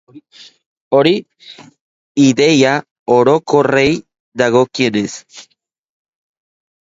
[0.99, 1.11] Hori,
[2.23, 2.71] ideia
[3.15, 3.91] orokorrei
[4.43, 5.11] dagokienez.